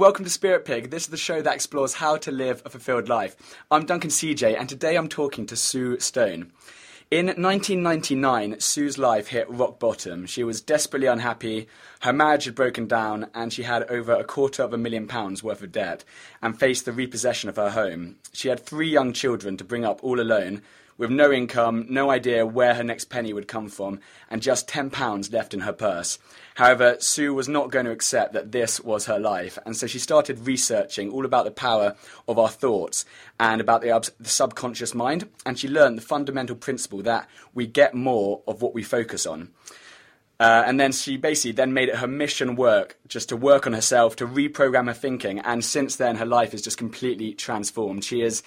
[0.00, 0.88] Welcome to Spirit Pig.
[0.88, 3.36] This is the show that explores how to live a fulfilled life.
[3.70, 6.52] I'm Duncan CJ, and today I'm talking to Sue Stone.
[7.10, 10.24] In 1999, Sue's life hit rock bottom.
[10.24, 11.68] She was desperately unhappy,
[12.00, 15.42] her marriage had broken down, and she had over a quarter of a million pounds
[15.42, 16.02] worth of debt
[16.40, 18.16] and faced the repossession of her home.
[18.32, 20.62] She had three young children to bring up all alone,
[21.00, 25.32] with no income, no idea where her next penny would come from, and just £10
[25.32, 26.18] left in her purse.
[26.56, 29.98] However, Sue was not going to accept that this was her life, and so she
[29.98, 31.96] started researching all about the power
[32.28, 33.06] of our thoughts
[33.40, 37.94] and about the, the subconscious mind, and she learned the fundamental principle that we get
[37.94, 39.48] more of what we focus on.
[40.38, 43.72] Uh, and then she basically then made it her mission work just to work on
[43.72, 45.38] herself, to reprogram her thinking.
[45.38, 48.04] And since then, her life is just completely transformed.
[48.04, 48.42] She is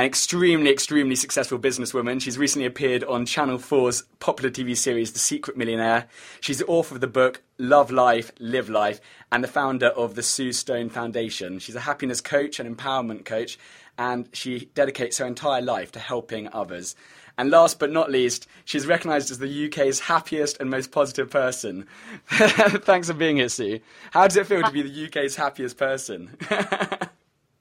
[0.00, 2.22] an extremely, extremely successful businesswoman.
[2.22, 6.06] She's recently appeared on Channel 4's popular TV series, The Secret Millionaire.
[6.40, 8.98] She's the author of the book Love Life, Live Life,
[9.30, 11.58] and the founder of the Sue Stone Foundation.
[11.58, 13.58] She's a happiness coach and empowerment coach,
[13.98, 16.96] and she dedicates her entire life to helping others.
[17.36, 21.86] And last but not least, she's recognised as the UK's happiest and most positive person.
[22.30, 23.80] Thanks for being here, Sue.
[24.12, 26.38] How does it feel to be the UK's happiest person?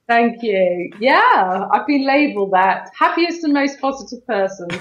[0.09, 0.91] Thank you.
[0.99, 4.67] Yeah, I've been labelled that happiest and most positive person.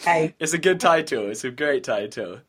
[0.00, 0.10] So.
[0.10, 0.34] hey.
[0.38, 1.30] It's a good title.
[1.30, 2.40] It's a great title.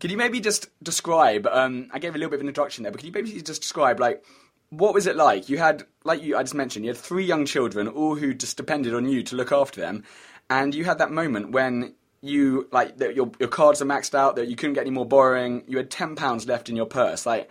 [0.00, 1.46] Can you maybe just describe?
[1.48, 3.62] Um, I gave a little bit of an introduction there, but could you maybe just
[3.62, 4.24] describe like
[4.70, 5.48] what was it like?
[5.48, 8.56] You had, like you I just mentioned, you had three young children, all who just
[8.56, 10.04] depended on you to look after them,
[10.50, 14.36] and you had that moment when you like that your your cards are maxed out,
[14.36, 17.26] that you couldn't get any more borrowing, you had ten pounds left in your purse,
[17.26, 17.50] like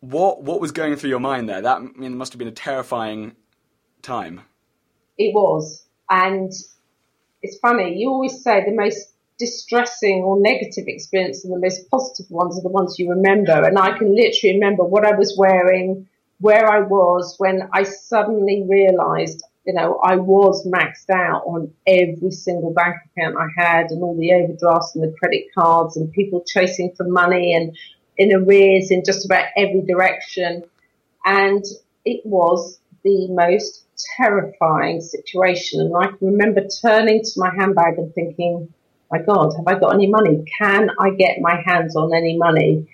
[0.00, 1.60] what what was going through your mind there?
[1.60, 3.34] That I mean, must have been a terrifying
[4.02, 4.42] time.
[5.16, 6.52] It was, and
[7.42, 7.98] it's funny.
[7.98, 12.62] You always say the most distressing or negative experience and the most positive ones are
[12.62, 13.64] the ones you remember.
[13.64, 16.08] And I can literally remember what I was wearing,
[16.40, 22.32] where I was when I suddenly realised, you know, I was maxed out on every
[22.32, 26.42] single bank account I had and all the overdrafts and the credit cards and people
[26.46, 27.76] chasing for money and
[28.18, 30.64] in arrears in just about every direction.
[31.24, 31.64] And
[32.04, 33.84] it was the most
[34.16, 35.80] terrifying situation.
[35.80, 38.72] And I can remember turning to my handbag and thinking,
[39.10, 40.44] my God, have I got any money?
[40.58, 42.88] Can I get my hands on any money?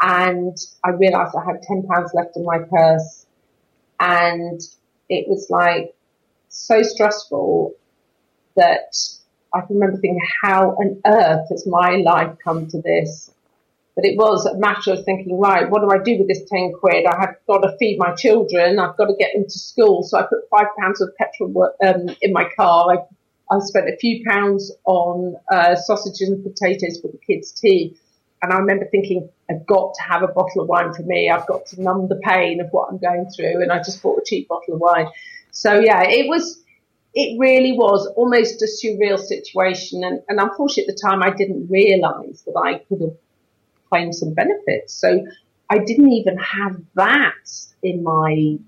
[0.00, 3.26] And I realized I had 10 pounds left in my purse.
[3.98, 4.60] And
[5.08, 5.94] it was like
[6.48, 7.74] so stressful
[8.56, 8.96] that
[9.54, 13.30] I can remember thinking, how on earth has my life come to this?
[13.96, 16.74] But it was a matter of thinking, right, what do I do with this 10
[16.78, 17.06] quid?
[17.06, 18.78] I have got to feed my children.
[18.78, 20.02] I've got to get them to school.
[20.02, 22.92] So I put five pounds of petrol um, in my car.
[22.92, 27.96] I, I spent a few pounds on uh, sausages and potatoes for the kids' tea.
[28.42, 31.30] And I remember thinking, I've got to have a bottle of wine for me.
[31.30, 33.62] I've got to numb the pain of what I'm going through.
[33.62, 35.08] And I just bought a cheap bottle of wine.
[35.52, 36.62] So yeah, it was,
[37.14, 40.04] it really was almost a surreal situation.
[40.04, 43.16] And, and unfortunately at the time I didn't realize that I could have
[43.88, 44.94] claim some benefits.
[44.94, 45.26] So
[45.70, 47.32] I didn't even have that
[47.82, 48.58] in my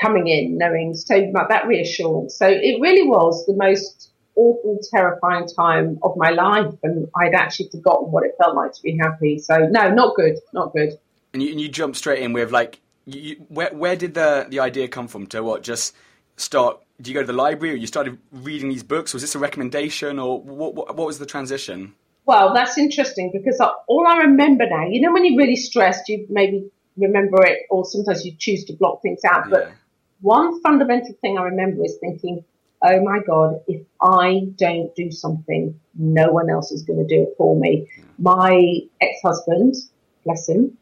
[0.00, 2.36] coming in, knowing so that reassurance.
[2.36, 7.70] So it really was the most awful, terrifying time of my life, and I'd actually
[7.70, 9.38] forgotten what it felt like to be happy.
[9.38, 10.98] So no, not good, not good.
[11.32, 14.60] And you, and you jumped straight in with like, you, where where did the the
[14.60, 15.94] idea come from to what just
[16.36, 16.80] start?
[17.00, 19.12] Do you go to the library, or you started reading these books?
[19.12, 21.94] Was this a recommendation, or what, what, what was the transition?
[22.28, 23.58] Well, that's interesting because
[23.88, 27.86] all I remember now, you know, when you're really stressed, you maybe remember it, or
[27.86, 29.46] sometimes you choose to block things out.
[29.46, 29.50] Yeah.
[29.50, 29.72] But
[30.20, 32.44] one fundamental thing I remember is thinking,
[32.82, 37.22] oh my God, if I don't do something, no one else is going to do
[37.22, 37.88] it for me.
[37.96, 38.04] Yeah.
[38.18, 39.76] My ex-husband,
[40.24, 40.76] bless him,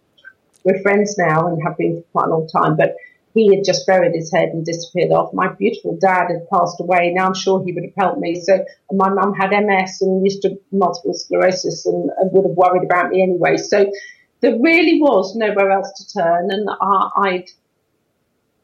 [0.65, 2.97] we're friends now and have been for quite a long time, but
[3.37, 5.35] he had just buried his head and disappeared off.
[5.35, 7.13] My beautiful dad had passed away.
[7.15, 8.41] Now I'm sure he would have helped me.
[8.41, 12.85] So my mum had MS and used to multiple sclerosis and, and, would have worried
[12.85, 13.59] about me anyway.
[13.59, 13.93] So
[14.41, 16.51] there really was nowhere else to turn.
[16.51, 17.45] And I, I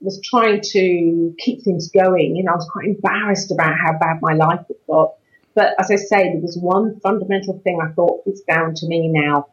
[0.01, 2.35] was trying to keep things going.
[2.35, 5.17] You know, I was quite embarrassed about how bad my life had got.
[5.55, 9.09] But as I say, there was one fundamental thing I thought it's down to me
[9.09, 9.49] now.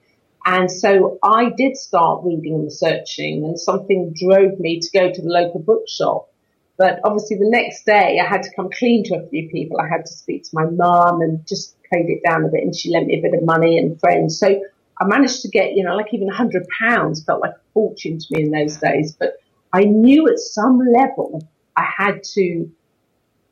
[0.45, 5.21] And so I did start reading and researching and something drove me to go to
[5.21, 6.30] the local bookshop.
[6.77, 9.80] But obviously the next day I had to come clean to a few people.
[9.80, 12.75] I had to speak to my mum and just played it down a bit and
[12.75, 14.39] she lent me a bit of money and friends.
[14.39, 14.62] So
[15.00, 18.19] I managed to get, you know, like even a hundred pounds felt like a fortune
[18.19, 19.15] to me in those days.
[19.18, 19.38] But
[19.74, 22.69] I knew at some level I had to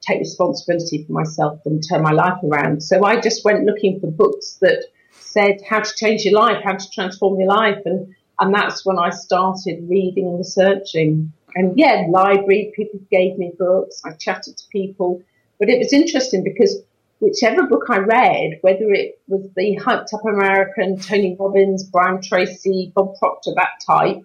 [0.01, 2.81] take responsibility for myself and turn my life around.
[2.81, 4.86] So I just went looking for books that
[5.19, 7.81] said how to change your life, how to transform your life.
[7.86, 11.34] And And that's when I started reading and researching.
[11.56, 15.24] And yeah, library, people gave me books, I chatted to people.
[15.60, 16.80] But it was interesting because
[17.19, 22.92] whichever book I read, whether it was the hyped up American, Tony Robbins, Brian Tracy,
[22.94, 24.24] Bob Proctor, that type,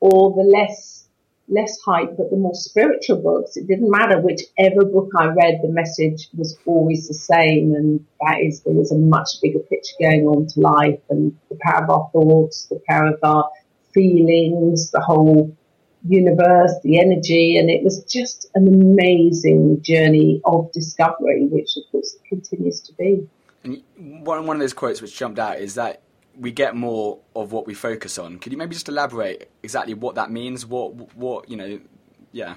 [0.00, 1.03] or the less
[1.48, 5.68] less hype, but the more spiritual books, it didn't matter whichever book I read, the
[5.68, 7.74] message was always the same.
[7.74, 11.58] And that is, there was a much bigger picture going on to life and the
[11.60, 13.50] power of our thoughts, the power of our
[13.92, 15.54] feelings, the whole
[16.08, 17.58] universe, the energy.
[17.58, 22.92] And it was just an amazing journey of discovery, which of course it continues to
[22.94, 23.28] be.
[23.64, 26.02] And one, one of those quotes which jumped out is that
[26.38, 28.38] we get more of what we focus on.
[28.38, 30.66] Could you maybe just elaborate exactly what that means?
[30.66, 31.80] What what you know?
[32.32, 32.56] Yeah.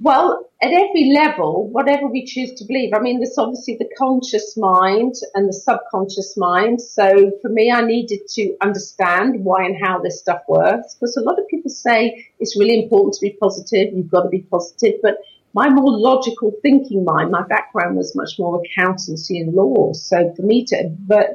[0.00, 2.94] Well, at every level, whatever we choose to believe.
[2.94, 6.80] I mean, there's obviously the conscious mind and the subconscious mind.
[6.80, 11.22] So for me, I needed to understand why and how this stuff works because a
[11.22, 13.92] lot of people say it's really important to be positive.
[13.92, 15.16] You've got to be positive, but
[15.54, 19.92] my more logical thinking mind, my background was much more accountancy and law.
[19.92, 20.90] So for me to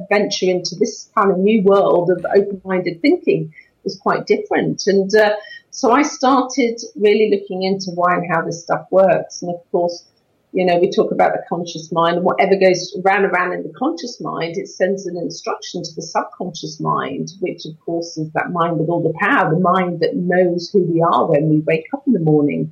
[0.10, 4.88] venture into this kind of new world of open-minded thinking was quite different.
[4.88, 5.36] And uh,
[5.72, 9.42] so I started really looking into why and how this stuff works.
[9.42, 10.06] And of course,
[10.54, 13.64] you know, we talk about the conscious mind and whatever goes round and round in
[13.64, 18.30] the conscious mind, it sends an instruction to the subconscious mind, which of course is
[18.34, 21.60] that mind with all the power, the mind that knows who we are when we
[21.62, 22.72] wake up in the morning.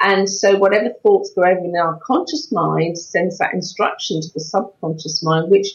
[0.00, 4.40] And so whatever thoughts go over in our conscious mind sends that instruction to the
[4.40, 5.68] subconscious mind, which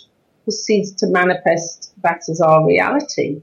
[0.44, 3.42] proceeds to manifest that as our reality.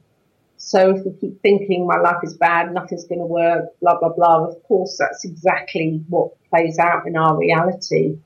[0.57, 4.11] So if we keep thinking my life is bad, nothing's going to work, blah, blah,
[4.11, 8.19] blah, of course that's exactly what plays out in our reality.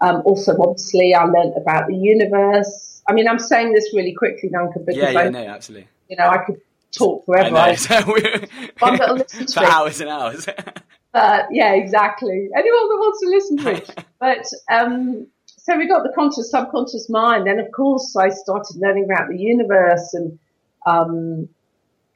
[0.00, 3.02] Um, also, obviously, I learned about the universe.
[3.08, 5.88] I mean, I'm saying this really quickly, Duncan, because yeah, yeah, I, no, absolutely.
[6.08, 6.60] You know, I could
[6.92, 7.56] talk forever.
[7.56, 8.16] I know.
[8.82, 10.48] I, for hours and hours.
[11.12, 12.48] But yeah, exactly.
[12.56, 14.04] Anyone that wants to listen to it.
[14.18, 17.46] but um, so we got the conscious, subconscious mind.
[17.48, 20.38] And of course, I started learning about the universe and
[20.86, 21.48] um,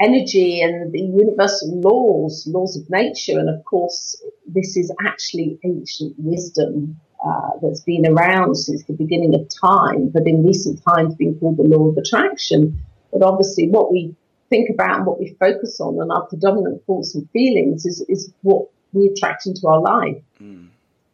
[0.00, 3.38] energy and the universal laws, laws of nature.
[3.38, 9.34] And of course, this is actually ancient wisdom uh, that's been around since the beginning
[9.34, 12.78] of time, but in recent times being called the law of attraction.
[13.12, 14.14] But obviously, what we
[14.50, 18.32] think about and what we focus on and our predominant thoughts and feelings is, is
[18.42, 20.22] what we attract into our life.
[20.42, 20.68] Mm.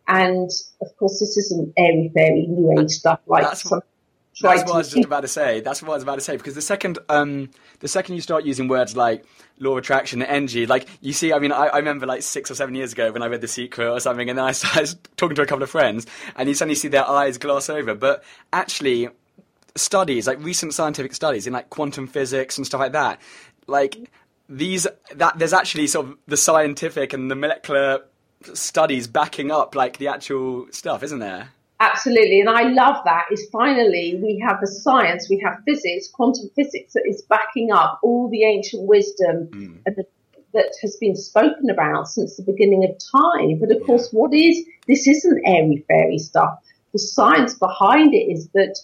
[0.08, 0.50] And
[0.80, 3.82] of course, this isn't airy fairy new age stuff like that's some.
[4.40, 5.60] That's what I was just about to say.
[5.60, 7.50] That's what I was about to say because the second, um,
[7.80, 9.24] the second you start using words like
[9.58, 12.50] law of attraction and energy, like you see, I mean, I, I, remember like six
[12.50, 14.96] or seven years ago when I read The Secret or something, and then I started
[15.16, 17.94] talking to a couple of friends, and you suddenly see their eyes gloss over.
[17.94, 19.08] But actually,
[19.76, 23.20] studies like recent scientific studies in like quantum physics and stuff like that,
[23.66, 24.10] like
[24.48, 28.04] these that there's actually sort of the scientific and the molecular
[28.54, 31.50] studies backing up like the actual stuff, isn't there?
[31.80, 33.24] Absolutely, and I love that.
[33.32, 37.98] Is finally we have the science, we have physics, quantum physics that is backing up
[38.02, 39.84] all the ancient wisdom mm.
[39.84, 40.04] the,
[40.54, 43.58] that has been spoken about since the beginning of time.
[43.58, 43.86] But of yeah.
[43.86, 45.08] course, what is this?
[45.08, 46.58] Isn't airy fairy stuff.
[46.92, 48.78] The science behind it is that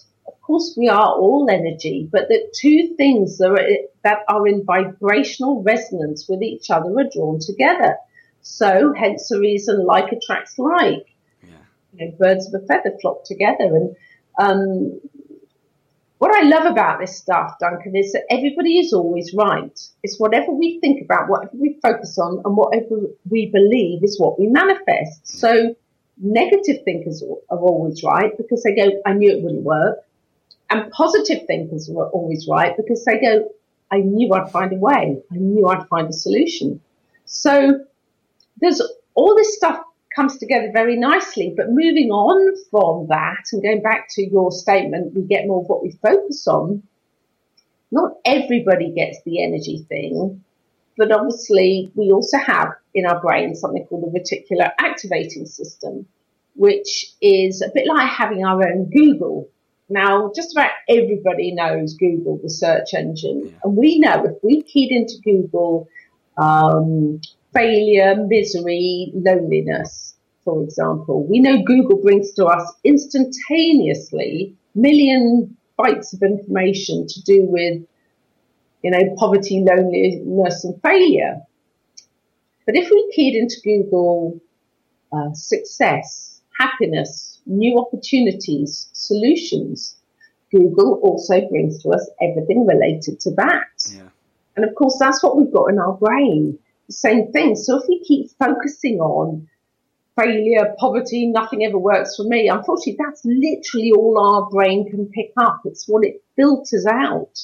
[0.49, 3.69] course, we are all energy, but that two things that are,
[4.03, 7.95] that are in vibrational resonance with each other are drawn together.
[8.41, 11.05] So, hence the reason like attracts like.
[11.43, 11.49] Yeah.
[11.93, 13.75] You know, birds of a feather flock together.
[13.75, 13.95] And
[14.39, 14.99] um,
[16.17, 19.79] what I love about this stuff, Duncan, is that everybody is always right.
[20.01, 24.39] It's whatever we think about, whatever we focus on, and whatever we believe is what
[24.39, 25.27] we manifest.
[25.27, 25.75] So,
[26.17, 29.99] negative thinkers are always right because they go, I knew it wouldn't work.
[30.69, 33.49] And positive thinkers were always right because they go,
[33.91, 35.21] I knew I'd find a way.
[35.31, 36.79] I knew I'd find a solution.
[37.25, 37.85] So
[38.61, 38.81] there's
[39.15, 39.81] all this stuff
[40.15, 41.53] comes together very nicely.
[41.55, 45.67] But moving on from that and going back to your statement, we get more of
[45.67, 46.83] what we focus on.
[47.91, 50.43] Not everybody gets the energy thing,
[50.97, 56.05] but obviously we also have in our brain something called the reticular activating system,
[56.55, 59.49] which is a bit like having our own Google.
[59.89, 63.43] Now, just about everybody knows Google, the search engine.
[63.45, 63.51] Yeah.
[63.63, 65.87] And we know if we keyed into Google,
[66.37, 67.21] um,
[67.53, 70.15] failure, misery, loneliness,
[70.45, 77.43] for example, we know Google brings to us instantaneously million bytes of information to do
[77.43, 77.83] with,
[78.83, 81.41] you know, poverty, loneliness and failure.
[82.65, 84.39] But if we keyed into Google,
[85.11, 89.95] uh, success, happiness, new opportunities, solutions.
[90.51, 93.67] Google also brings to us everything related to that.
[93.91, 94.09] Yeah.
[94.55, 96.57] And of course, that's what we've got in our brain.
[96.87, 97.55] The same thing.
[97.55, 99.47] So if we keep focusing on
[100.19, 105.31] failure, poverty, nothing ever works for me, unfortunately, that's literally all our brain can pick
[105.37, 105.61] up.
[105.65, 107.39] It's what it filters out.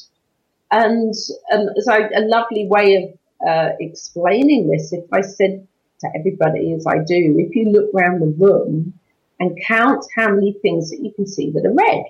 [0.71, 1.13] And,
[1.51, 5.67] as I, a lovely way of uh, explaining this, if I said
[6.01, 8.93] to everybody, as I do, if you look around the room
[9.39, 12.03] and count how many things that you can see that are red.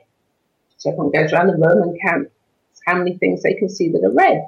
[0.78, 2.32] So everyone goes around the room and counts
[2.86, 4.48] how many things they can see that are red.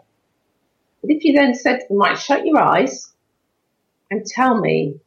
[1.01, 3.13] But if you then said to them, right, shut your eyes
[4.11, 4.99] and tell me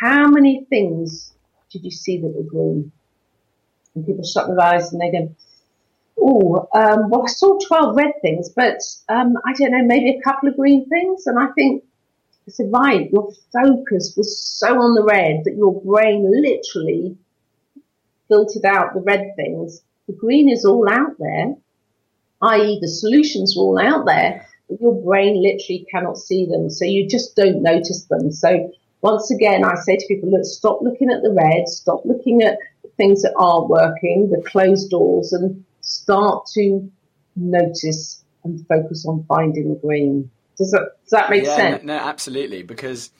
[0.00, 1.32] how many things
[1.70, 2.92] did you see that were green?
[3.94, 5.34] And people shut their eyes and they go,
[6.20, 10.22] oh, um, well, I saw 12 red things, but um, I don't know, maybe a
[10.22, 11.26] couple of green things.
[11.26, 11.84] And I think,
[12.46, 17.16] I said, right, your focus was so on the red that your brain literally
[18.28, 19.82] filtered out the red things.
[20.06, 21.54] The green is all out there,
[22.42, 22.78] i.e.
[22.80, 26.68] the solutions are all out there, but your brain literally cannot see them.
[26.68, 28.30] So you just don't notice them.
[28.30, 28.70] So
[29.00, 32.58] once again, I say to people, look, stop looking at the red, stop looking at
[32.98, 36.90] things that aren't working, the closed doors, and start to
[37.36, 40.30] notice and focus on finding the green.
[40.56, 41.84] Does that, does that make yeah, sense?
[41.84, 42.62] No, no, absolutely.
[42.62, 43.10] Because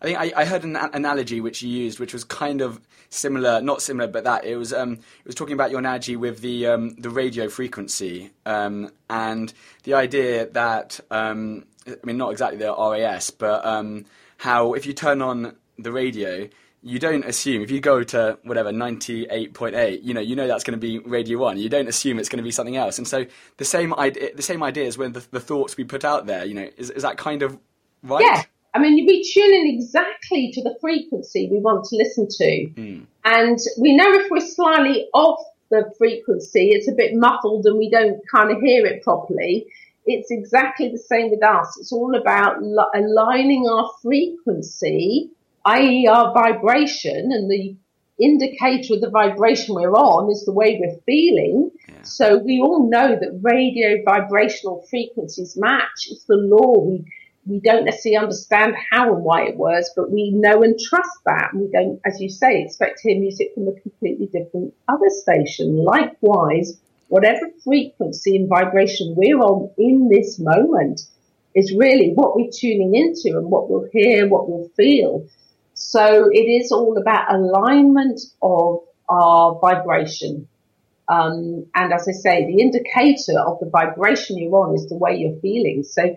[0.00, 3.62] I think I, I, heard an analogy which you used, which was kind of similar,
[3.62, 6.66] not similar, but that it was um, it was talking about your analogy with the
[6.66, 9.52] um, the radio frequency um, and
[9.84, 14.06] the idea that um, I mean not exactly the RAS, but um,
[14.38, 16.48] how if you turn on the radio,
[16.82, 20.78] you don't assume if you go to whatever 98.8 you know you know that's going
[20.78, 23.24] to be radio 1 you don't assume it's going to be something else and so
[23.56, 26.44] the same idea the same idea is when the, the thoughts we put out there
[26.44, 27.58] you know is, is that kind of
[28.02, 28.42] right yeah
[28.74, 32.70] I mean, you be tuning exactly to the frequency we want to listen to.
[32.74, 33.06] Mm.
[33.24, 37.90] And we know if we're slightly off the frequency, it's a bit muffled and we
[37.90, 39.66] don't kind of hear it properly.
[40.06, 41.76] It's exactly the same with us.
[41.78, 45.30] It's all about li- aligning our frequency,
[45.64, 46.06] i.e.
[46.06, 47.76] our vibration and the
[48.20, 51.70] indicator of the vibration we're on is the way we're feeling.
[51.88, 52.02] Yeah.
[52.02, 56.08] So we all know that radio vibrational frequencies match.
[56.08, 56.78] It's the law.
[56.78, 57.04] We
[57.44, 61.50] we don't necessarily understand how and why it works, but we know and trust that.
[61.52, 65.08] And we don't, as you say, expect to hear music from a completely different other
[65.08, 65.76] station.
[65.76, 66.78] Likewise,
[67.08, 71.00] whatever frequency and vibration we're on in this moment
[71.54, 75.26] is really what we're tuning into and what we'll hear, what we'll feel.
[75.84, 80.48] So it is all about alignment of our vibration.
[81.08, 85.16] Um, and as I say, the indicator of the vibration you're on is the way
[85.16, 85.82] you're feeling.
[85.82, 86.14] So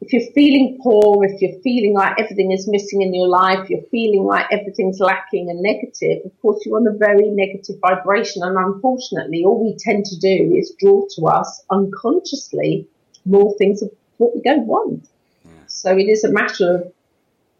[0.00, 3.88] if you're feeling poor, if you're feeling like everything is missing in your life, you're
[3.92, 8.42] feeling like everything's lacking and negative, of course you're on a very negative vibration.
[8.42, 12.88] And unfortunately, all we tend to do is draw to us unconsciously
[13.24, 15.08] more things of what we don't want.
[15.44, 15.50] Yeah.
[15.68, 16.92] So it is a matter of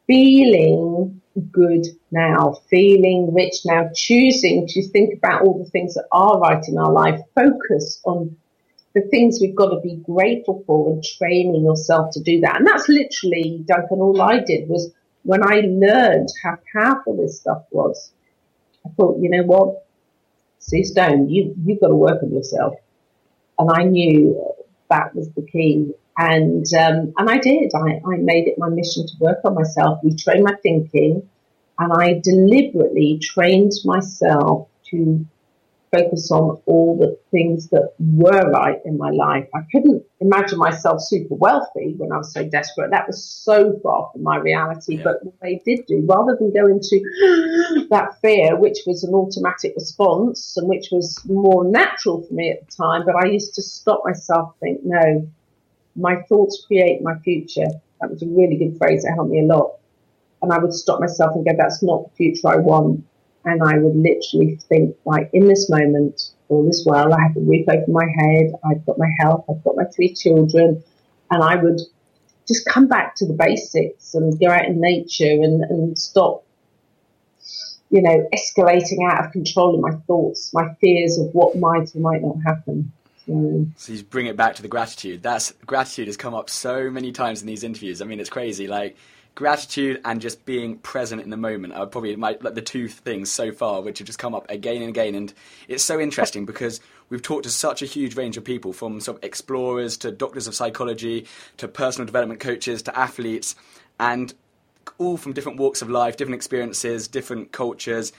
[0.06, 1.20] feeling
[1.50, 6.62] good now, feeling rich now, choosing to think about all the things that are right
[6.68, 8.36] in our life, focus on
[8.94, 12.56] the things we've got to be grateful for and training yourself to do that.
[12.56, 14.90] And that's literally, Duncan, all I did was
[15.22, 18.12] when I learned how powerful this stuff was,
[18.86, 19.84] I thought, you know what,
[20.60, 22.74] Sue Stone, you, you've got to work on yourself.
[23.58, 24.40] And I knew
[24.88, 25.92] that was the key.
[26.18, 27.72] And, um, and I did.
[27.74, 31.28] I, I made it my mission to work on myself, retrain my thinking,
[31.78, 35.26] and I deliberately trained myself to
[35.96, 39.48] focus on all the things that were right in my life.
[39.54, 42.90] I couldn't imagine myself super wealthy when I was so desperate.
[42.90, 44.96] That was so far from my reality.
[44.96, 45.04] Yeah.
[45.04, 47.00] But what they did do, rather than go into
[47.90, 52.66] that fear, which was an automatic response and which was more natural for me at
[52.66, 55.28] the time, but I used to stop myself think, no,
[55.96, 57.66] my thoughts create my future.
[58.00, 59.78] That was a really good phrase that helped me a lot.
[60.42, 63.04] And I would stop myself and go, that's not the future I want
[63.46, 67.14] and I would literally think like in this moment, all is well.
[67.14, 68.52] I have a roof over my head.
[68.64, 69.44] I've got my health.
[69.48, 70.82] I've got my three children
[71.30, 71.80] and I would
[72.46, 76.44] just come back to the basics and go out in nature and, and stop,
[77.90, 82.00] you know, escalating out of control in my thoughts, my fears of what might or
[82.00, 82.92] might not happen.
[83.26, 85.22] So, so you bring it back to the gratitude.
[85.22, 88.00] That's gratitude has come up so many times in these interviews.
[88.00, 88.68] I mean, it's crazy.
[88.68, 88.96] Like
[89.34, 93.30] gratitude and just being present in the moment are probably my, like the two things
[93.30, 95.14] so far which have just come up again and again.
[95.14, 95.32] And
[95.68, 96.80] it's so interesting because
[97.10, 100.46] we've talked to such a huge range of people from sort of explorers to doctors
[100.46, 101.26] of psychology
[101.58, 103.54] to personal development coaches to athletes
[104.00, 104.32] and
[104.98, 108.12] all from different walks of life, different experiences, different cultures.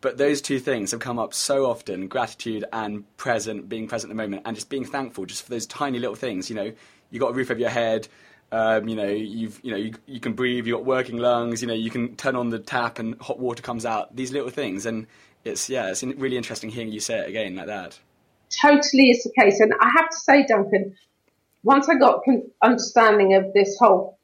[0.00, 4.16] But those two things have come up so often gratitude and present, being present at
[4.16, 6.48] the moment, and just being thankful just for those tiny little things.
[6.48, 6.72] You know,
[7.10, 8.08] you got a roof over your head.
[8.50, 10.66] Um, you know, you've you know you, you can breathe.
[10.66, 11.62] You've got working lungs.
[11.62, 14.14] You know, you can turn on the tap and hot water comes out.
[14.14, 15.06] These little things, and
[15.44, 17.98] it's yeah, it's really interesting hearing you say it again like that.
[18.62, 20.96] Totally is the case, and I have to say, Duncan,
[21.62, 22.22] once I got
[22.62, 24.18] understanding of this whole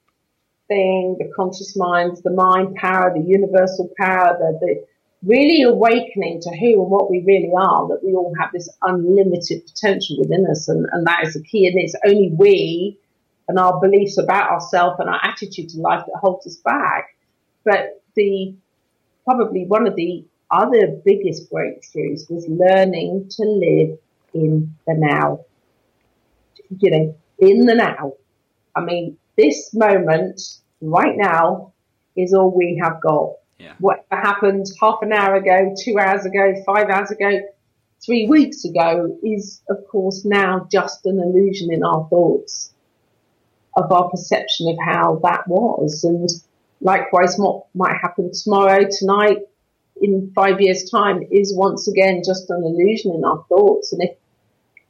[0.68, 4.84] thing, the conscious mind, the mind power, the universal power, the, the
[5.24, 9.66] really awakening to who and what we really are, that we all have this unlimited
[9.66, 12.98] potential within us, and, and that is the key, and it's only we
[13.48, 17.16] and our beliefs about ourselves and our attitude to life that holds us back.
[17.64, 18.54] But the
[19.24, 23.98] probably one of the other biggest breakthroughs was learning to live
[24.34, 25.44] in the now.
[26.78, 28.12] You know, in the now.
[28.74, 30.40] I mean, this moment
[30.80, 31.72] right now
[32.16, 33.34] is all we have got.
[33.64, 33.74] Yeah.
[33.78, 37.40] What happened half an hour ago, two hours ago, five hours ago,
[38.04, 42.72] three weeks ago is, of course, now just an illusion in our thoughts
[43.74, 46.04] of our perception of how that was.
[46.04, 46.28] And
[46.80, 49.38] likewise, what might happen tomorrow, tonight,
[50.02, 53.92] in five years' time is once again just an illusion in our thoughts.
[53.92, 54.16] And if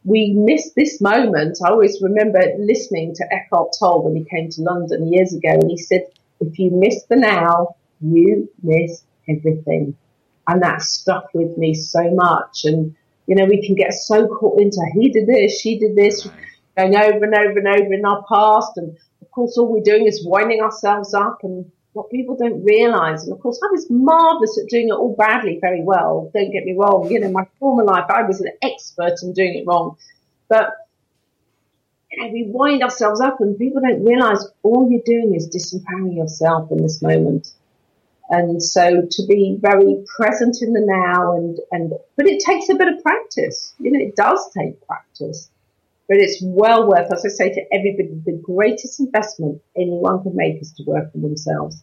[0.04, 4.62] we miss this moment, I always remember listening to Eckhart Tolle when he came to
[4.62, 6.02] London years ago, and he said,
[6.40, 9.96] if you miss the now, you miss everything.
[10.46, 12.64] And that stuck with me so much.
[12.64, 12.94] And,
[13.26, 16.28] you know, we can get so caught into he did this, she did this,
[16.76, 18.76] going over and over and over in our past.
[18.76, 23.24] And of course, all we're doing is winding ourselves up and what people don't realize.
[23.24, 26.30] And of course, I was marvelous at doing it all badly very well.
[26.34, 27.08] Don't get me wrong.
[27.10, 29.96] You know, my former life, I was an expert in doing it wrong.
[30.48, 30.72] But
[32.10, 36.16] you know, we wind ourselves up and people don't realize all you're doing is disempowering
[36.16, 37.52] yourself in this moment.
[38.30, 42.74] And so to be very present in the now and, and, but it takes a
[42.74, 43.74] bit of practice.
[43.78, 45.50] You know, it does take practice,
[46.08, 50.60] but it's well worth, as I say to everybody, the greatest investment anyone can make
[50.60, 51.82] is to work for themselves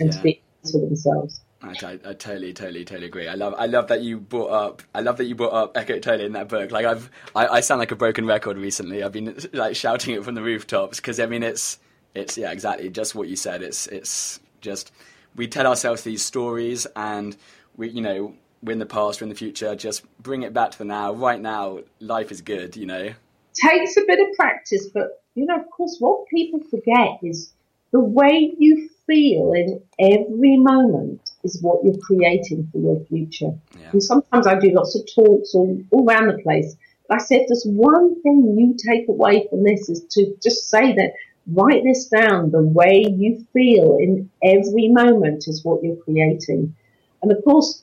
[0.00, 0.16] and yeah.
[0.16, 0.42] to be
[0.72, 1.40] for themselves.
[1.62, 3.28] I, I, I, totally, totally, totally agree.
[3.28, 6.02] I love, I love that you brought up, I love that you brought up Eckhart
[6.02, 6.70] Tolle in that book.
[6.70, 9.02] Like I've, I, I sound like a broken record recently.
[9.02, 11.78] I've been like shouting it from the rooftops because I mean it's,
[12.14, 13.62] it's yeah, exactly just what you said.
[13.62, 14.92] It's, it's just
[15.36, 17.36] we tell ourselves these stories and
[17.76, 19.74] we, you know, we're in the past, we're in the future.
[19.76, 21.12] Just bring it back to the now.
[21.12, 22.76] Right now, life is good.
[22.76, 23.14] You know,
[23.54, 27.52] takes a bit of practice, but you know, of course, what people forget is
[27.92, 33.52] the way you feel in every moment is what you're creating for your future.
[33.80, 33.90] Yeah.
[33.92, 36.76] And sometimes I do lots of talks all, all around the place.
[37.08, 40.92] But I said, there's one thing you take away from this is to just say
[40.94, 41.12] that
[41.52, 42.50] write this down.
[42.50, 46.74] The way you feel in every moment is what you're creating.
[47.22, 47.82] And of course,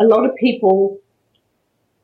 [0.00, 0.98] a lot of people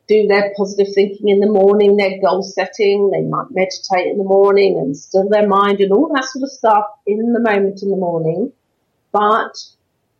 [0.07, 4.23] do their positive thinking in the morning, their goal setting, they might meditate in the
[4.23, 7.89] morning and still their mind and all that sort of stuff in the moment in
[7.89, 8.51] the morning.
[9.11, 9.57] But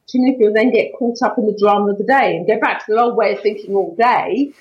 [0.07, 2.59] too many people then get caught up in the drama of the day and go
[2.59, 4.53] back to their old way of thinking all day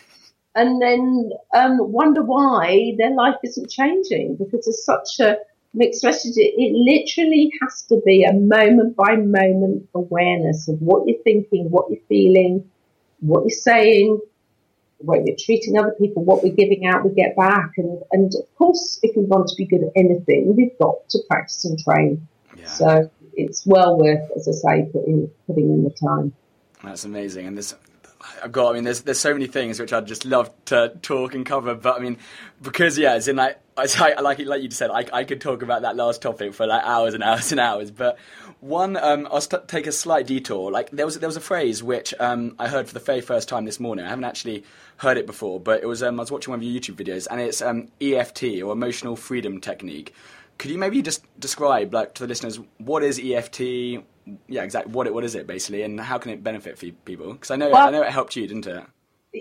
[0.54, 5.36] and then um, wonder why their life isn't changing because it's such a
[5.76, 6.04] mixed.
[6.04, 11.70] It, it literally has to be a moment by moment awareness of what you're thinking,
[11.70, 12.68] what you're feeling,
[13.20, 14.20] what you're saying,
[15.00, 17.72] way we're treating other people, what we're giving out, we get back.
[17.76, 21.18] And, and of course, if we want to be good at anything, we've got to
[21.28, 22.26] practice and train.
[22.56, 22.66] Yeah.
[22.66, 26.32] So it's well worth, as I say, putting, putting in the time.
[26.82, 27.46] That's amazing.
[27.46, 27.74] And there's,
[28.42, 31.34] I've got, I mean, there's, there's so many things which I'd just love to talk
[31.34, 32.18] and cover, but I mean,
[32.62, 35.62] because yeah, it's in like, I, like, like you just said, I, I could talk
[35.62, 38.18] about that last topic for like hours and hours and hours, but
[38.60, 40.70] one, um, I'll st- take a slight detour.
[40.70, 43.48] Like there was there was a phrase which um, I heard for the very first
[43.48, 44.04] time this morning.
[44.04, 44.64] I haven't actually
[44.96, 47.26] heard it before, but it was um, I was watching one of your YouTube videos,
[47.30, 50.14] and it's um, EFT or Emotional Freedom Technique.
[50.58, 54.02] Could you maybe just describe, like, to the listeners, what is EFT?
[54.48, 54.92] Yeah, exactly.
[54.92, 57.32] What it, what is it basically, and how can it benefit people?
[57.32, 58.84] Because I know well, I know it helped you, didn't it?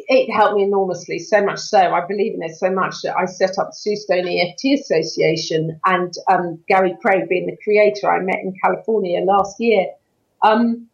[0.08, 1.80] it helped me enormously, so much so.
[1.80, 5.80] I believe in it so much that I set up the Sue Stone EFT Association
[5.86, 9.88] and um, Gary Craig being the creator I met in California last year.
[10.42, 10.88] Um,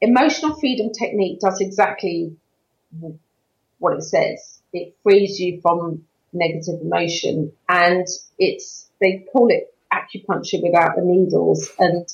[0.00, 2.36] emotional freedom technique does exactly
[3.78, 4.60] what it says.
[4.72, 8.06] It frees you from negative emotion and
[8.38, 12.08] it's, they call it acupuncture without the needles and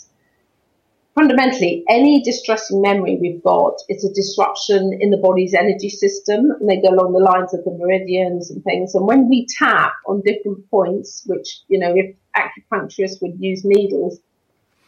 [1.18, 6.68] fundamentally, any distressing memory we've got is a disruption in the body's energy system, and
[6.68, 8.94] they go along the lines of the meridians and things.
[8.94, 14.20] And when we tap on different points, which you know, if acupuncturists would use needles,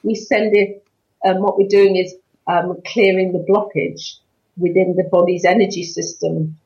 [0.05, 0.85] we send it.
[1.27, 2.15] Um, what we're doing is
[2.47, 4.17] um, clearing the blockage
[4.57, 6.57] within the body's energy system.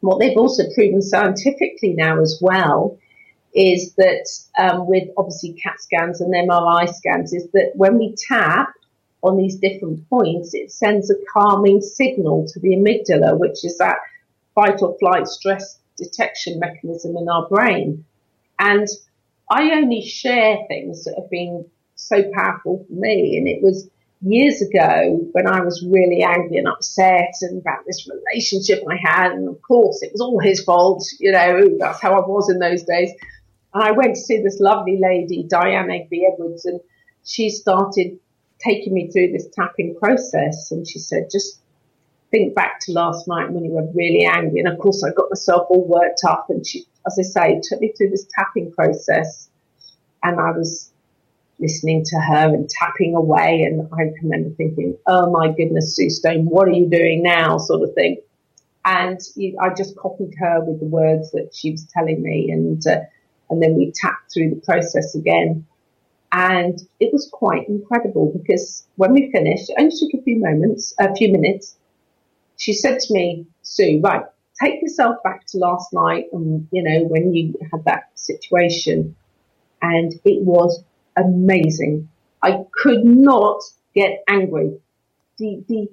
[0.00, 2.98] What they've also proven scientifically now as well
[3.54, 8.68] is that um, with obviously CAT scans and MRI scans, is that when we tap
[9.26, 13.96] on these different points, it sends a calming signal to the amygdala, which is that
[14.54, 18.04] fight or flight stress detection mechanism in our brain.
[18.58, 18.88] And
[19.50, 23.36] I only share things that have been so powerful for me.
[23.36, 23.88] And it was
[24.22, 29.32] years ago when I was really angry and upset and about this relationship I had.
[29.32, 31.04] And of course, it was all his fault.
[31.18, 33.10] You know, that's how I was in those days.
[33.74, 36.80] And I went to see this lovely lady, Diane Egby Edwards, and
[37.24, 38.18] she started
[38.58, 40.70] taking me through this tapping process.
[40.70, 41.60] And she said, just
[42.30, 44.60] think back to last night when you were really angry.
[44.60, 46.46] And of course, I got myself all worked up.
[46.48, 49.48] And she, as I say, took me through this tapping process.
[50.22, 50.90] And I was
[51.58, 53.62] listening to her and tapping away.
[53.62, 57.58] And I remember thinking, oh my goodness, Sue Stone, what are you doing now?
[57.58, 58.20] Sort of thing.
[58.84, 59.20] And
[59.60, 62.50] I just copied her with the words that she was telling me.
[62.50, 63.00] And, uh,
[63.50, 65.66] and then we tapped through the process again.
[66.32, 70.94] And it was quite incredible because when we finished, it only took a few moments,
[70.98, 71.76] a few minutes.
[72.56, 74.24] She said to me, Sue, right,
[74.60, 79.14] take yourself back to last night and, you know, when you had that situation.
[79.82, 80.82] And it was
[81.16, 82.08] amazing.
[82.42, 83.62] I could not
[83.94, 84.78] get angry.
[85.38, 85.88] The, the,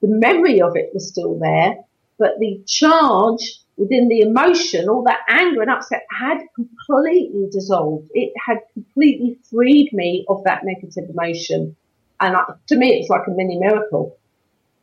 [0.00, 1.76] the memory of it was still there,
[2.18, 8.10] but the charge within the emotion, all that anger and upset had completely dissolved.
[8.12, 11.76] It had completely freed me of that negative emotion.
[12.20, 14.16] And I, to me, it's like a mini miracle.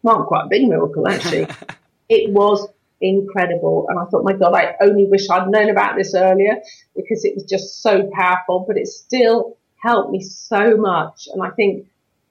[0.03, 1.47] Not quite a big miracle, actually.
[2.09, 2.67] it was
[3.01, 3.87] incredible.
[3.89, 6.57] And I thought, my God, I only wish I'd known about this earlier
[6.95, 11.27] because it was just so powerful, but it still helped me so much.
[11.31, 11.87] And I think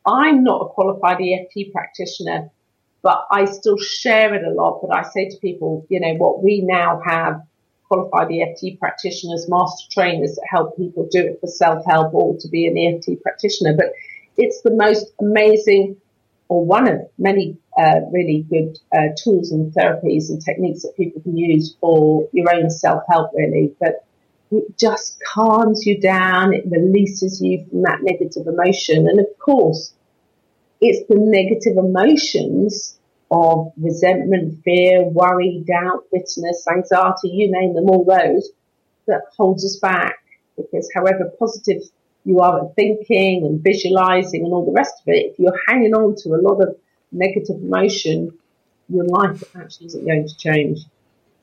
[0.07, 2.51] I'm not a qualified EFT practitioner,
[3.03, 4.81] but I still share it a lot.
[4.83, 7.43] But I say to people, you know, what we now have
[7.89, 12.67] qualified EFT practitioners, master trainers that help people do it for self-help or to be
[12.67, 13.75] an EFT practitioner.
[13.75, 13.93] But
[14.37, 15.97] it's the most amazing
[16.49, 21.21] or one of many uh, really good uh, tools and therapies and techniques that people
[21.23, 23.75] can use for your own self-help really.
[23.81, 24.05] But
[24.51, 26.55] it just calms you down.
[26.55, 29.07] It releases you from that negative emotion.
[29.07, 29.93] And of course,
[30.81, 32.99] it's the negative emotions
[33.31, 38.51] of resentment, fear, worry, doubt, bitterness, anxiety, you name them, all those
[39.07, 40.19] that holds us back.
[40.57, 41.83] Because however positive
[42.25, 45.95] you are at thinking and visualizing and all the rest of it, if you're hanging
[45.95, 46.77] on to a lot of
[47.13, 48.33] negative emotion,
[48.89, 50.81] your life actually isn't going to change.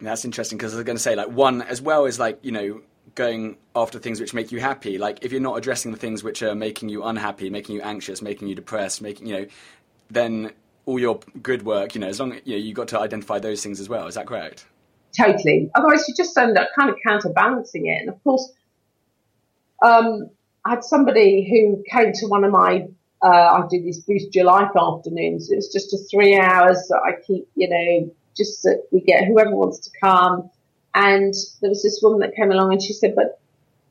[0.02, 2.52] That's interesting because I was going to say, like, one, as well as like, you
[2.52, 2.82] know,
[3.14, 4.98] going after things which make you happy.
[4.98, 8.22] Like if you're not addressing the things which are making you unhappy, making you anxious,
[8.22, 9.46] making you depressed, making you know,
[10.10, 10.52] then
[10.86, 13.62] all your good work, you know, as long you know, you got to identify those
[13.62, 14.08] things as well.
[14.08, 14.66] Is that correct?
[15.16, 15.70] Totally.
[15.76, 18.02] Otherwise, you just end up kind of counterbalancing it.
[18.02, 18.52] And of course,
[19.84, 20.30] um,
[20.66, 22.88] I had somebody who came to one of my
[23.24, 25.50] uh, I do these boost life afternoons.
[25.50, 29.56] It's just a three hours that I keep, you know, just that we get whoever
[29.56, 30.50] wants to come
[30.96, 33.40] and there was this woman that came along and she said, but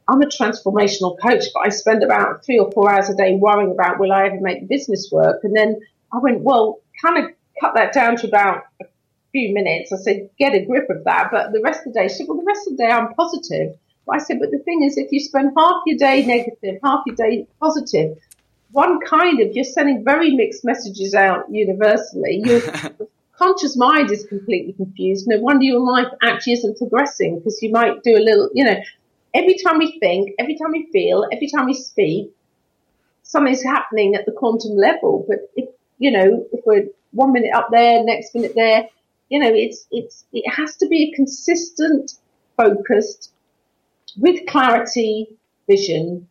[0.08, 3.70] I'm a transformational coach, but I spend about three or four hours a day worrying
[3.70, 5.44] about will I ever make business work?
[5.44, 5.80] And then
[6.12, 8.86] I went, well, kind of cut that down to about a
[9.32, 9.92] few minutes.
[9.92, 11.28] I said, get a grip of that.
[11.30, 13.12] But the rest of the day, she said, well, the rest of the day I'm
[13.14, 13.76] positive.
[14.06, 17.04] But I said, but the thing is, if you spend half your day negative, half
[17.06, 18.18] your day positive,
[18.72, 22.42] one kind of, you're sending very mixed messages out universally.
[22.44, 22.60] You're
[23.38, 25.26] conscious mind is completely confused.
[25.28, 28.76] No wonder your life actually isn't progressing because you might do a little, you know,
[29.34, 32.32] every time we think, every time we feel, every time we speak,
[33.22, 35.24] something's happening at the quantum level.
[35.28, 35.68] But if,
[35.98, 38.88] you know, if we're one minute up there, next minute there,
[39.28, 42.12] you know, it's, it's, it has to be a consistent,
[42.56, 43.32] focused,
[44.16, 45.28] with clarity,
[45.66, 46.28] vision,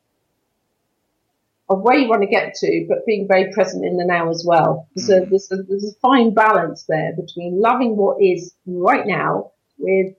[1.70, 4.44] of where you want to get to, but being very present in the now as
[4.46, 4.88] well.
[4.96, 5.26] There's, mm.
[5.26, 10.14] a, there's, a, there's a fine balance there between loving what is right now with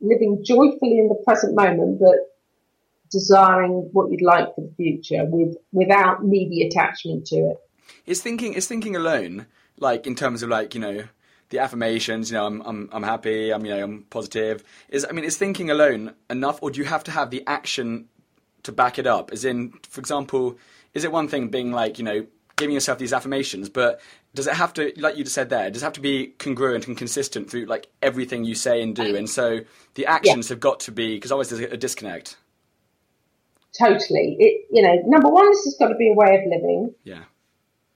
[0.00, 2.16] living joyfully in the present moment, but
[3.10, 7.56] desiring what you'd like for the future with without needy attachment to it.
[8.06, 9.46] Is thinking is thinking alone,
[9.78, 11.04] like in terms of like you know
[11.50, 14.64] the affirmations, you know, I'm I'm I'm happy, I'm you know I'm positive.
[14.88, 18.08] Is I mean, is thinking alone enough, or do you have to have the action
[18.64, 19.30] to back it up?
[19.32, 20.58] As in, for example,
[20.92, 24.00] is it one thing being like, you know, giving yourself these affirmations, but
[24.34, 26.86] does it have to, like you just said there, does it have to be congruent
[26.86, 29.16] and consistent through like everything you say and do?
[29.16, 29.60] And so
[29.94, 30.54] the actions yeah.
[30.54, 32.36] have got to be, because always there's a disconnect.
[33.78, 34.36] Totally.
[34.38, 36.94] It, you know, number one, this has got to be a way of living.
[37.02, 37.24] Yeah.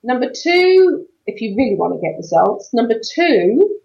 [0.02, 2.72] Number two, if you really want to get results.
[2.72, 3.78] Number two,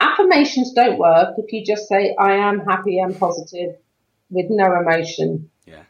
[0.00, 3.76] affirmations don't work if you just say, I am happy and positive
[4.34, 5.50] with no emotion.
[5.66, 5.84] Yeah.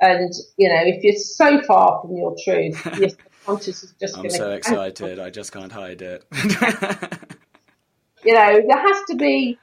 [0.00, 4.30] And, you know, if you're so far from your truth, your subconscious is just I'm
[4.30, 5.18] so excited.
[5.20, 6.24] I just can't hide it.
[8.24, 9.58] you know, there has to be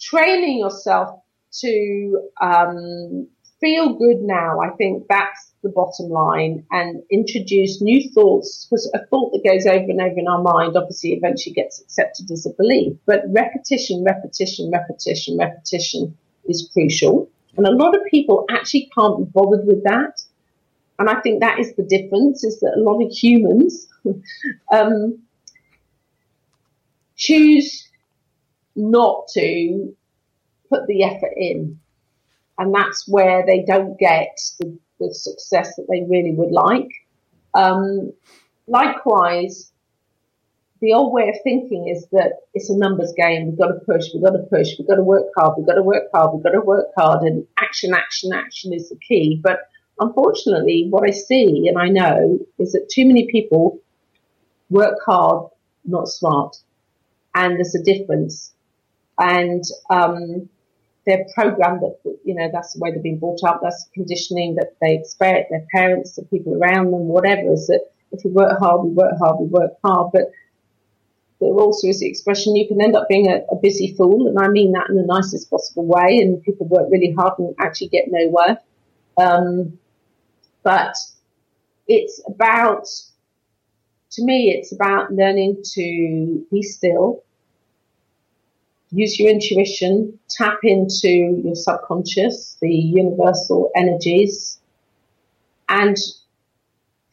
[0.00, 1.20] training yourself
[1.60, 3.28] to um,
[3.60, 4.60] feel good now.
[4.60, 9.66] I think that's the bottom line and introduce new thoughts because a thought that goes
[9.66, 12.96] over and over in our mind obviously eventually gets accepted as a belief.
[13.06, 16.16] But repetition, repetition, repetition, repetition
[16.48, 17.28] is crucial.
[17.56, 20.20] And a lot of people actually can't be bothered with that.
[20.98, 23.88] And I think that is the difference is that a lot of humans
[24.72, 25.18] um,
[27.16, 27.88] choose
[28.76, 29.94] not to
[30.68, 31.78] put the effort in.
[32.58, 36.90] And that's where they don't get the, the success that they really would like.
[37.54, 38.12] Um,
[38.66, 39.72] likewise,
[40.84, 43.46] the old way of thinking is that it's a numbers game.
[43.46, 44.12] We've got to push.
[44.12, 44.68] We've got to push.
[44.78, 45.54] We've got to work hard.
[45.56, 46.34] We've got to work hard.
[46.34, 47.22] We've got to work hard.
[47.22, 49.40] And action, action, action is the key.
[49.42, 49.60] But
[49.98, 53.80] unfortunately, what I see and I know is that too many people
[54.68, 55.50] work hard,
[55.86, 56.56] not smart.
[57.34, 58.52] And there's a difference.
[59.18, 60.50] And, um,
[61.06, 63.60] they're programmed that, you know, that's the way they've been brought up.
[63.62, 68.24] That's conditioning that they expect their parents, the people around them, whatever is that if
[68.24, 70.12] we work hard, we work hard, we work hard.
[70.12, 70.30] But
[71.44, 74.28] there also is the expression you can end up being a, a, busy fool.
[74.28, 76.18] And I mean that in the nicest possible way.
[76.18, 78.58] And people work really hard and actually get nowhere.
[79.16, 79.78] Um,
[80.62, 80.94] but
[81.86, 82.86] it's about,
[84.12, 87.22] to me, it's about learning to be still
[88.94, 94.60] use your intuition, tap into your subconscious, the universal energies.
[95.68, 95.96] And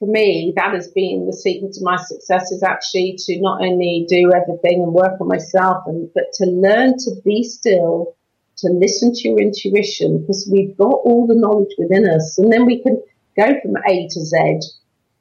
[0.01, 4.07] for me, that has been the secret to my success is actually to not only
[4.09, 8.15] do everything and work on myself and, but to learn to be still,
[8.57, 12.65] to listen to your intuition because we've got all the knowledge within us and then
[12.65, 12.99] we can
[13.37, 14.61] go from A to Z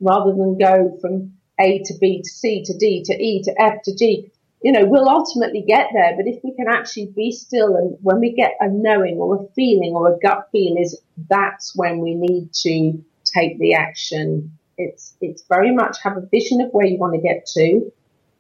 [0.01, 3.83] rather than go from A to B to C to D to E to F
[3.85, 7.77] to G you know, we'll ultimately get there, but if we can actually be still
[7.77, 11.75] and when we get a knowing or a feeling or a gut feel is that's
[11.75, 14.59] when we need to take the action.
[14.81, 17.93] It's, it's very much have a vision of where you want to get to,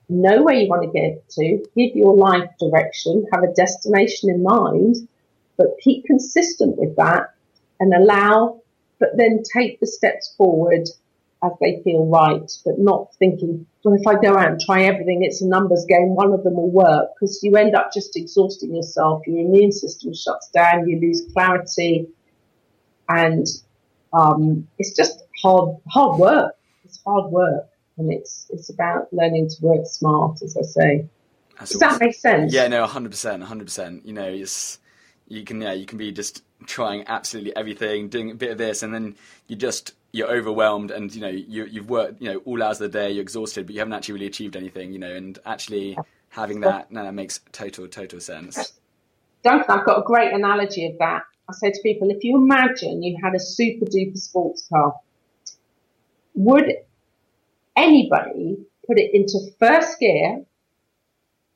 [0.08, 4.42] know where you want to get to, give your life direction, have a destination in
[4.42, 4.96] mind,
[5.56, 7.34] but keep consistent with that
[7.78, 8.60] and allow,
[8.98, 10.88] but then take the steps forward
[11.42, 15.22] as they feel right, but not thinking, well, if I go out and try everything,
[15.22, 18.74] it's a numbers game, one of them will work, because you end up just exhausting
[18.74, 22.08] yourself, your immune system shuts down, you lose clarity,
[23.08, 23.46] and
[24.12, 26.54] um, it's just hard, hard work.
[26.84, 31.06] It's hard work, and it's it's about learning to work smart, as I say.
[31.58, 31.98] That's Does awesome.
[31.98, 32.52] that make sense?
[32.52, 34.06] Yeah, no, hundred percent, hundred percent.
[34.06, 34.78] You know, it's
[35.28, 38.82] you can yeah, you can be just trying absolutely everything, doing a bit of this,
[38.82, 42.62] and then you just you're overwhelmed and you know you, you've worked you know all
[42.62, 45.12] hours of the day you're exhausted but you haven't actually really achieved anything you know
[45.12, 45.96] and actually
[46.30, 48.72] having that no, that makes total total sense
[49.44, 53.02] duncan i've got a great analogy of that i say to people if you imagine
[53.02, 54.94] you had a super duper sports car
[56.34, 56.70] would
[57.76, 60.44] anybody put it into first gear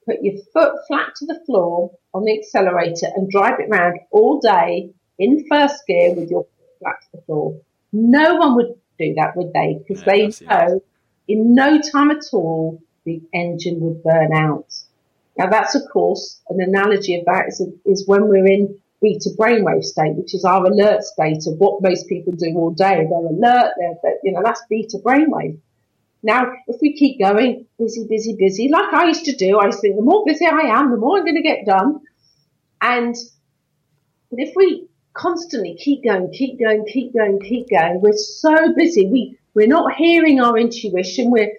[0.07, 4.39] put your foot flat to the floor on the accelerator and drive it around all
[4.41, 7.61] day in first gear with your foot flat to the floor
[7.95, 9.79] no one would do that, would they?
[9.79, 10.83] Because they know
[11.29, 14.73] in no time at all the engine would burn out.
[15.39, 19.85] Now that's of course an analogy of that is, is when we're in beta brainwave
[19.85, 23.07] state, which is our alert state of what most people do all day.
[23.09, 25.59] They're alert, they're, they're you know, that's beta brainwave.
[26.23, 29.79] Now, if we keep going, busy, busy, busy, like I used to do, I used
[29.79, 32.01] to think the more busy I am, the more I'm going to get done.
[32.81, 33.15] And
[34.31, 38.01] but if we constantly keep going, keep going, keep going, keep going.
[38.01, 39.07] We're so busy.
[39.07, 41.31] We, we're not hearing our intuition.
[41.31, 41.53] We're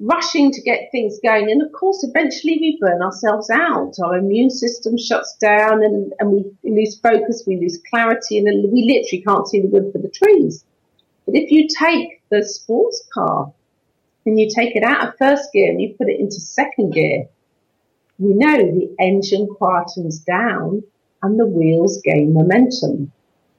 [0.00, 1.50] rushing to get things going.
[1.50, 3.94] And of course, eventually we burn ourselves out.
[4.02, 7.44] Our immune system shuts down and, and we lose focus.
[7.46, 10.64] We lose clarity and we literally can't see the wood for the trees.
[11.26, 13.52] But if you take the sports car
[14.24, 17.26] and you take it out of first gear and you put it into second gear,
[18.18, 20.82] you know the engine quietens down
[21.22, 23.12] and the wheels gain momentum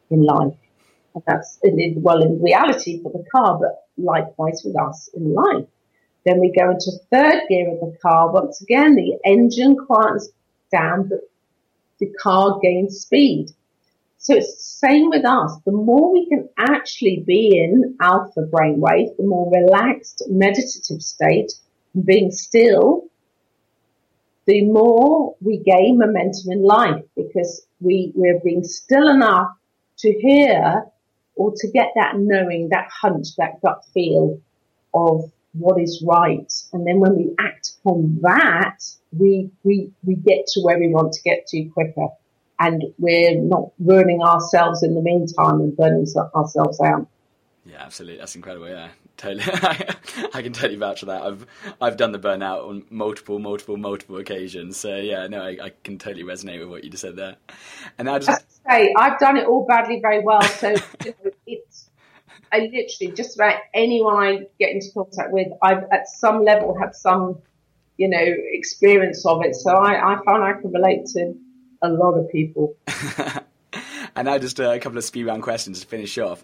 [0.09, 0.55] in life.
[1.13, 5.65] And that's, well, in reality for the car, but likewise with us in life.
[6.29, 8.31] Then we go into third gear of the car.
[8.31, 10.29] Once again, the engine quiets
[10.71, 11.21] down, but
[11.99, 13.49] the car gains speed.
[14.19, 15.57] So it's the same with us.
[15.65, 21.51] The more we can actually be in alpha brainwave, the more relaxed meditative state,
[22.05, 23.05] being still,
[24.45, 29.49] the more we gain momentum in life because we, we're being still enough
[29.99, 30.83] to hear
[31.35, 34.39] or to get that knowing, that hunch, that gut feel
[34.93, 36.51] of what is right.
[36.73, 38.79] And then when we act upon that,
[39.17, 42.07] we, we, we get to where we want to get to quicker.
[42.59, 47.07] And we're not ruining ourselves in the meantime and burning ourselves out.
[47.65, 48.17] Yeah, absolutely.
[48.17, 48.67] That's incredible.
[48.67, 49.43] Yeah, totally.
[50.33, 51.21] I can totally vouch for that.
[51.21, 51.45] I've
[51.79, 54.77] I've done the burnout on multiple, multiple, multiple occasions.
[54.77, 57.35] So yeah, no, I, I can totally resonate with what you just said there.
[57.97, 60.41] And I just say I've done it all badly very well.
[60.41, 60.69] So
[61.05, 61.31] you know,
[62.51, 66.95] I literally just about anyone I get into contact with, I've at some level had
[66.95, 67.41] some
[67.97, 69.55] you know experience of it.
[69.55, 71.33] So I, I find I can relate to
[71.81, 72.75] a lot of people.
[74.15, 76.43] and now just a couple of speed round questions to finish off.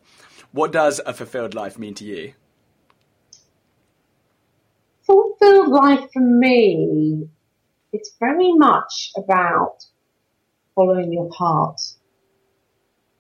[0.52, 2.34] What does a fulfilled life mean to you?
[5.06, 7.28] Fulfilled life for me,
[7.94, 9.86] it's very much about
[10.74, 11.80] following your heart.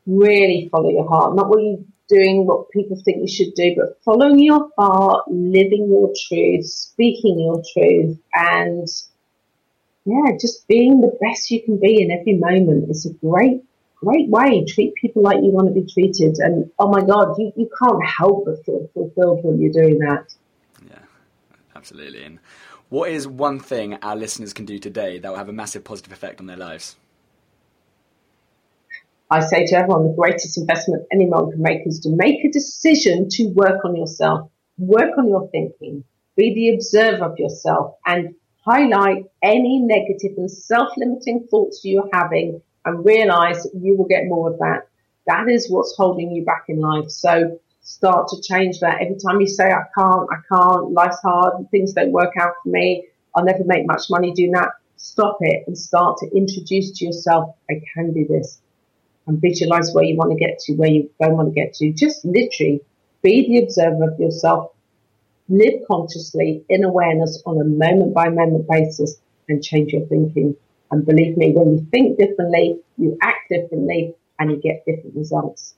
[0.06, 1.36] Really follow your heart.
[1.36, 5.88] Not what you're doing, what people think you should do, but following your heart, living
[5.89, 8.88] your truth, speaking your truth, and
[10.06, 12.89] yeah, just being the best you can be in every moment.
[12.89, 13.63] It's a great
[14.06, 14.63] great way.
[14.65, 16.38] Treat people like you want to be treated.
[16.39, 20.34] And oh my God, you, you can't help but feel fulfilled when you're doing that.
[20.88, 21.00] Yeah,
[21.76, 22.24] absolutely.
[22.24, 22.39] And
[22.89, 26.12] what is one thing our listeners can do today that will have a massive positive
[26.12, 26.96] effect on their lives?
[29.32, 33.28] I say to everyone, the greatest investment anyone can make is to make a decision
[33.30, 36.04] to work on yourself, work on your thinking,
[36.36, 43.04] be the observer of yourself and highlight any negative and self-limiting thoughts you're having and
[43.04, 44.88] realize you will get more of that.
[45.26, 47.10] That is what's holding you back in life.
[47.10, 49.02] So start to change that.
[49.02, 52.70] Every time you say, I can't, I can't, life's hard, things don't work out for
[52.70, 54.70] me, I'll never make much money doing that.
[54.98, 58.62] Stop it and start to introduce to yourself, I can do this
[59.28, 61.92] and visualize where you want to get to, where you don't want to get to.
[61.92, 62.82] Just literally
[63.22, 64.72] be the observer of yourself.
[65.50, 69.16] Live consciously in awareness on a moment by moment basis
[69.48, 70.56] and change your thinking.
[70.92, 75.74] And believe me, when you think differently, you act differently and you get different results.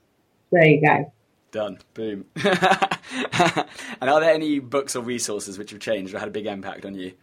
[0.52, 1.12] There you go.
[1.52, 1.80] Done.
[1.94, 2.26] Boom.
[2.36, 6.86] and are there any books or resources which have changed or had a big impact
[6.86, 7.14] on you?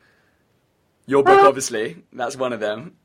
[1.07, 2.97] Your book, uh, obviously, that's one of them.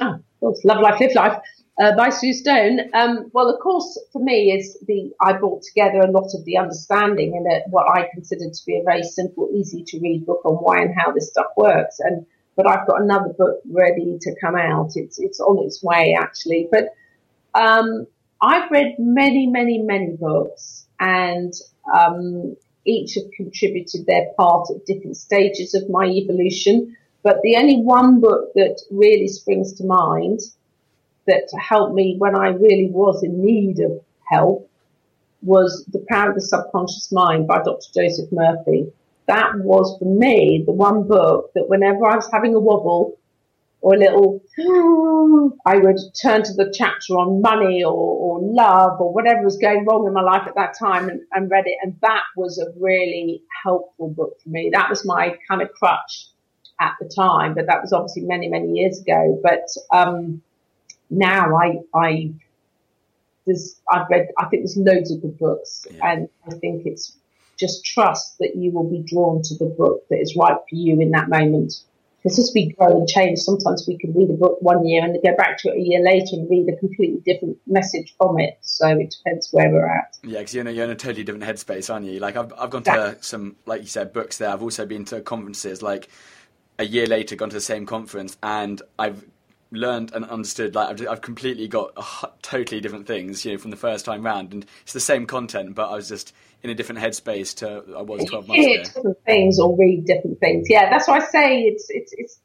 [0.00, 0.64] Oh, of course.
[0.64, 1.38] Love Life, Live Life
[1.78, 2.80] uh, by Sue Stone.
[2.92, 6.56] Um, well, of course, for me, is the I brought together a lot of the
[6.56, 10.40] understanding in a, what I consider to be a very simple, easy to read book
[10.44, 12.00] on why and how this stuff works.
[12.00, 14.96] And but I've got another book ready to come out.
[14.96, 16.68] It's it's on its way actually.
[16.70, 16.94] But
[17.54, 18.06] um,
[18.42, 21.52] I've read many, many, many books, and
[21.96, 26.96] um, each have contributed their part at different stages of my evolution.
[27.22, 30.40] But the only one book that really springs to mind
[31.28, 33.92] that helped me when I really was in need of
[34.28, 34.68] help
[35.42, 37.86] was The Power of the Subconscious Mind by Dr.
[37.94, 38.92] Joseph Murphy
[39.28, 43.18] that was for me the one book that whenever I was having a wobble
[43.80, 44.42] or a little,
[45.66, 49.84] I would turn to the chapter on money or, or love or whatever was going
[49.84, 51.76] wrong in my life at that time and, and read it.
[51.82, 54.70] And that was a really helpful book for me.
[54.72, 56.28] That was my kind of crutch
[56.80, 59.38] at the time, but that was obviously many, many years ago.
[59.42, 60.42] But, um,
[61.10, 62.32] now I, I,
[63.46, 66.10] there's, I've read, I think there's loads of good books yeah.
[66.10, 67.16] and I think it's
[67.58, 71.00] just trust that you will be drawn to the book that is right for you
[71.00, 71.74] in that moment.
[72.22, 75.16] Because as we grow and change, sometimes we can read a book one year and
[75.22, 78.58] go back to it a year later and read a completely different message from it.
[78.60, 80.16] So it depends where we're at.
[80.24, 82.18] Yeah, because you're, you're in a totally different headspace, aren't you?
[82.18, 84.50] Like I've, I've gone to some, like you said, books there.
[84.50, 86.08] I've also been to conferences, like
[86.78, 89.24] a year later, gone to the same conference, and I've
[89.70, 91.92] learned and understood like I've, I've completely got
[92.42, 95.74] totally different things you know from the first time round and it's the same content
[95.74, 96.32] but I was just
[96.62, 98.82] in a different headspace to I was 12 months ago.
[98.84, 100.66] different things or read different things.
[100.68, 102.40] Yeah, that's why I say it's it's it's.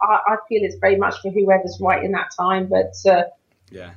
[0.00, 3.24] I, I feel it's very much for whoever's right in that time, but uh,
[3.70, 3.90] yeah.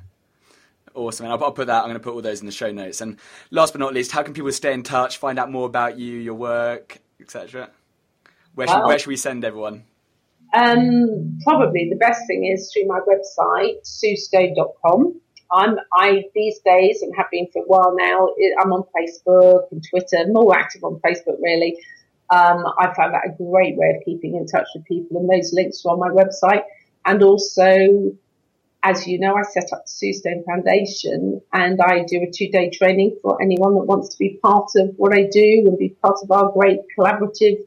[0.93, 1.78] Awesome, and I'll, I'll, put that.
[1.78, 2.99] I'm going to put all those in the show notes.
[2.99, 3.18] And
[3.49, 6.18] last but not least, how can people stay in touch, find out more about you,
[6.18, 7.70] your work, etc.?
[8.55, 9.86] Where, where should we send everyone?
[10.54, 15.22] Um, probably the best thing is through my website, suestone.com.
[15.54, 18.30] I'm, I, these days, and have been for a while now,
[18.62, 21.78] I'm on Facebook and Twitter, more active on Facebook really.
[22.30, 25.52] Um, I find that a great way of keeping in touch with people and those
[25.52, 26.64] links are on my website.
[27.06, 28.16] And also,
[28.84, 32.47] as you know, I set up the Sue Stone Foundation and I do a two
[32.49, 35.89] day training for anyone that wants to be part of what I do and be
[35.89, 37.58] part of our great collaborative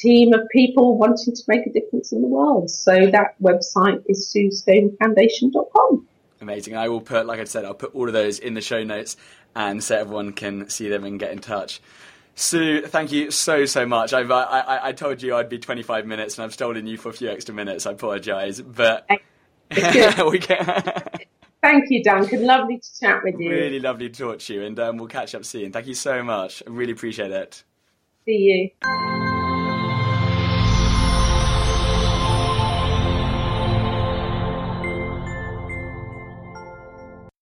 [0.00, 2.70] team of people wanting to make a difference in the world.
[2.70, 6.06] So that website is suestonefoundation.com.
[6.40, 6.76] Amazing.
[6.76, 9.16] I will put, like I said, I'll put all of those in the show notes
[9.54, 11.80] and so everyone can see them and get in touch.
[12.34, 14.12] Sue, thank you so so much.
[14.12, 17.08] I've, I, I, I told you I'd be 25 minutes, and I've stolen you for
[17.08, 17.84] a few extra minutes.
[17.84, 19.08] I apologise, but
[19.70, 21.02] we can.
[21.60, 22.46] Thank you, Duncan.
[22.46, 23.50] Lovely to chat with you.
[23.50, 25.72] Really lovely to talk to you, and um, we'll catch up soon.
[25.72, 26.62] Thank you so much.
[26.64, 27.64] I really appreciate it.
[28.24, 29.27] See you.